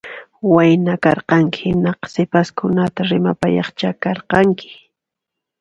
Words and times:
Wayna 0.53 0.93
karqanki 1.03 1.59
hinaqa 1.69 2.05
sipaskunata 2.13 2.99
rimapayaqcha 3.09 3.89
karqanki 4.03 4.67